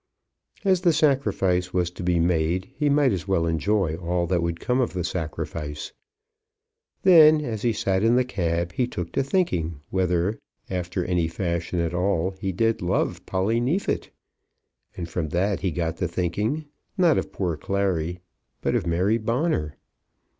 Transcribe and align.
As 0.65 0.81
the 0.81 0.93
sacrifice 0.93 1.75
was 1.75 1.91
to 1.91 2.01
be 2.01 2.19
made 2.19 2.71
he 2.73 2.89
might 2.89 3.11
as 3.11 3.27
well 3.27 3.45
enjoy 3.45 3.93
all 3.97 4.25
that 4.25 4.41
would 4.41 4.59
come 4.59 4.81
of 4.81 4.93
the 4.93 5.03
sacrifice. 5.03 5.93
Then 7.03 7.39
as 7.41 7.61
he 7.61 7.71
sat 7.71 8.01
in 8.01 8.15
the 8.15 8.23
cab 8.25 8.71
he 8.73 8.87
took 8.87 9.11
to 9.11 9.21
thinking 9.21 9.79
whether, 9.91 10.39
after 10.71 11.05
any 11.05 11.27
fashion 11.27 11.79
at 11.79 11.93
all, 11.93 12.31
he 12.39 12.51
did 12.51 12.81
love 12.81 13.23
Polly 13.27 13.59
Neefit. 13.61 14.09
And 14.97 15.07
from 15.07 15.29
that 15.29 15.59
he 15.59 15.69
got 15.69 15.97
to 15.97 16.07
thinking, 16.07 16.65
not 16.97 17.19
of 17.19 17.31
poor 17.31 17.55
Clary, 17.55 18.21
but 18.59 18.73
of 18.73 18.87
Mary 18.87 19.19
Bonner. 19.19 19.77